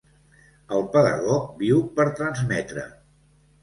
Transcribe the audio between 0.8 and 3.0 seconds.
pedagog viu per transmetre.